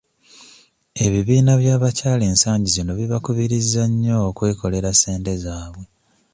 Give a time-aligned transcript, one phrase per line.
[1.05, 5.85] Ebibiina by'abakyala ensangi zino bibakubiriza nnyo okwekolera ssente zaabwe.